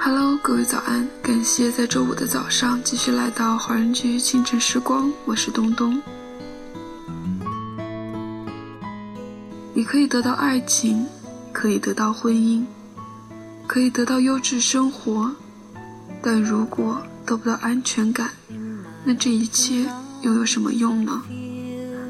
[0.00, 1.08] Hello，各位早安！
[1.20, 6.00] 感谢在周五的早上继续来到华人居清晨时光，我是东东。
[9.74, 11.04] 你可以得到爱情，
[11.52, 12.64] 可以得到婚姻，
[13.66, 15.32] 可以得到优质生活，
[16.22, 18.30] 但如果得不到安全感，
[19.04, 19.84] 那这一切
[20.22, 21.22] 又有什么用呢？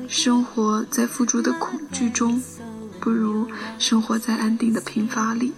[0.09, 2.41] 生活在付出的恐惧中，
[3.01, 3.49] 不如
[3.79, 5.55] 生活在安定的贫乏里。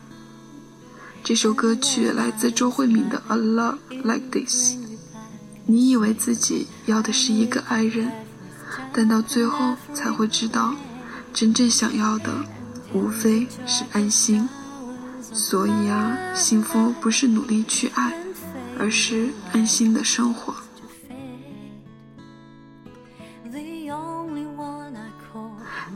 [1.23, 4.75] 这首歌曲来自周慧敏的《A Love Like This》。
[5.67, 8.11] 你以为自己要的是一个爱人，
[8.93, 10.75] 但到最后才会知道，
[11.33, 12.33] 真正想要的
[12.93, 14.49] 无非是安心。
[15.21, 18.13] 所以啊，幸福不是努力去爱，
[18.79, 20.55] 而是安心的生活。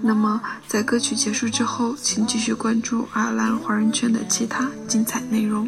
[0.06, 5.66] 那么，在歌曲结束之后，请继续关注爱尔兰华人圈的其他精彩内容。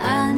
[0.00, 0.34] I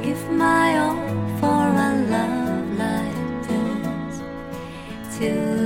[0.00, 0.96] give my all
[1.40, 4.22] for a love like this
[5.18, 5.57] till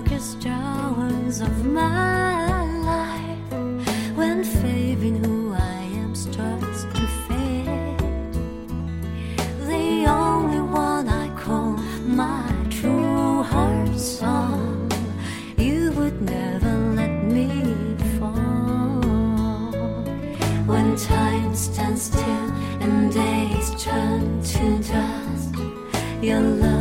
[0.00, 3.52] darkest hours of my life,
[4.16, 7.98] when faith in who I am starts to fade,
[9.68, 14.90] the only one I call my true heart song,
[15.56, 17.48] you would never let me
[18.18, 19.70] fall.
[20.66, 22.48] When time stands still
[22.82, 25.54] and days turn to dust,
[26.20, 26.73] your love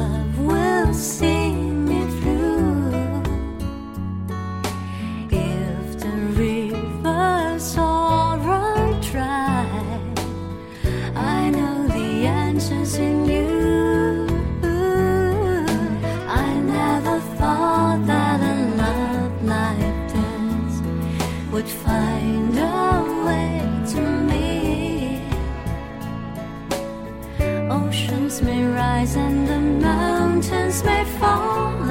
[21.53, 25.22] would find a way to me.
[27.69, 31.82] Oceans may rise and the mountains may fall.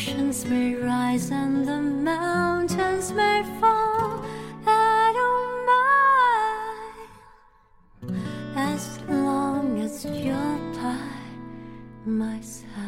[0.00, 4.24] Oceans may rise and the mountains may fall.
[4.66, 5.66] I don't
[8.08, 8.16] mind
[8.56, 10.96] as long as you're by
[12.06, 12.79] my side.